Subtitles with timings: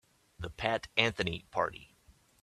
[0.39, 1.93] The Pat Anthony Party.